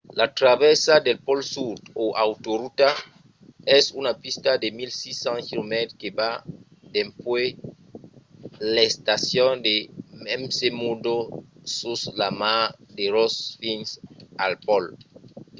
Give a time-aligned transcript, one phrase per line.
[0.19, 2.89] la travèrsa del pòl sud o autorota
[3.77, 6.31] es una pista de 1600 km que va
[6.95, 7.47] dempuèi
[8.73, 9.75] l'estacion de
[10.41, 11.15] mcmurdo
[11.77, 12.63] sus la mar
[12.97, 13.87] de ross fins
[14.43, 14.83] al pòl